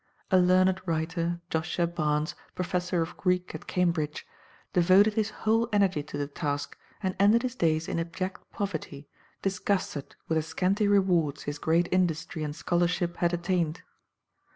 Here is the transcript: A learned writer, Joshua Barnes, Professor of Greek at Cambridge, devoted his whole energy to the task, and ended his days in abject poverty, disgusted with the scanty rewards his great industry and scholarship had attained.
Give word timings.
A 0.31 0.37
learned 0.39 0.81
writer, 0.87 1.41
Joshua 1.51 1.85
Barnes, 1.85 2.33
Professor 2.55 3.03
of 3.03 3.15
Greek 3.17 3.53
at 3.53 3.67
Cambridge, 3.67 4.25
devoted 4.73 5.13
his 5.13 5.29
whole 5.29 5.69
energy 5.71 6.01
to 6.01 6.17
the 6.17 6.25
task, 6.25 6.75
and 7.03 7.15
ended 7.19 7.43
his 7.43 7.53
days 7.55 7.87
in 7.87 7.99
abject 7.99 8.41
poverty, 8.49 9.07
disgusted 9.43 10.15
with 10.27 10.37
the 10.37 10.41
scanty 10.41 10.87
rewards 10.87 11.43
his 11.43 11.59
great 11.59 11.87
industry 11.91 12.43
and 12.43 12.55
scholarship 12.55 13.17
had 13.17 13.31
attained. 13.31 13.83